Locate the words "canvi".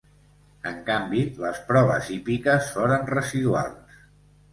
0.85-1.19